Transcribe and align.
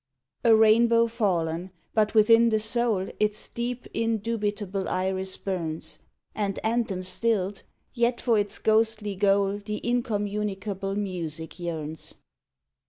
105 0.41 0.89
THE 0.89 0.95
EVANESCENT 0.95 1.11
CITY 1.11 1.23
A 1.23 1.25
rainbow 1.27 1.41
fallen 1.45 1.71
but 1.93 2.15
within 2.15 2.49
the 2.49 2.59
soul 2.59 3.09
Its 3.19 3.49
deep, 3.49 3.85
indubitable 3.93 4.89
iris 4.89 5.37
burns; 5.37 5.99
And 6.33 6.57
anthem 6.65 7.03
stilled 7.03 7.61
yet 7.93 8.19
for 8.19 8.39
its 8.39 8.57
ghostly 8.57 9.13
goal 9.15 9.59
The 9.63 9.77
incommunicable 9.87 10.95
music 10.95 11.59
yearns. 11.59 12.15